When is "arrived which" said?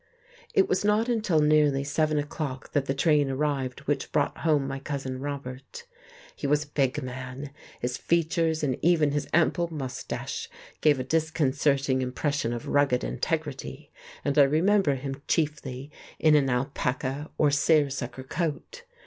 3.29-4.11